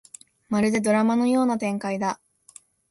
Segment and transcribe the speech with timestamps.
[0.49, 2.19] まるでドラマのような展開だ